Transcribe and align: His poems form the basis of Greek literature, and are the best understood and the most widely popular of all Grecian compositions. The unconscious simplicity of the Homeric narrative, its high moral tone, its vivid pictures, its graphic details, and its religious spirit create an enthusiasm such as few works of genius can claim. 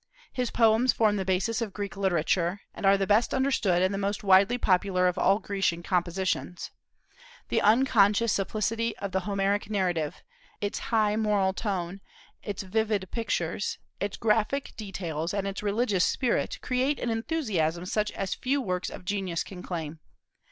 His 0.33 0.49
poems 0.49 0.93
form 0.93 1.17
the 1.17 1.23
basis 1.25 1.61
of 1.61 1.73
Greek 1.75 1.95
literature, 1.95 2.61
and 2.73 2.87
are 2.87 2.97
the 2.97 3.05
best 3.05 3.35
understood 3.35 3.83
and 3.83 3.93
the 3.93 3.99
most 3.99 4.23
widely 4.23 4.57
popular 4.57 5.07
of 5.07 5.15
all 5.19 5.37
Grecian 5.37 5.83
compositions. 5.83 6.71
The 7.49 7.61
unconscious 7.61 8.33
simplicity 8.33 8.97
of 8.97 9.11
the 9.11 9.19
Homeric 9.19 9.69
narrative, 9.69 10.23
its 10.59 10.79
high 10.89 11.17
moral 11.17 11.53
tone, 11.53 12.01
its 12.41 12.63
vivid 12.63 13.09
pictures, 13.11 13.77
its 13.99 14.17
graphic 14.17 14.73
details, 14.75 15.35
and 15.35 15.45
its 15.47 15.61
religious 15.61 16.03
spirit 16.03 16.57
create 16.63 16.97
an 16.99 17.11
enthusiasm 17.11 17.85
such 17.85 18.11
as 18.13 18.33
few 18.33 18.59
works 18.59 18.89
of 18.89 19.05
genius 19.05 19.43
can 19.43 19.61
claim. 19.61 19.99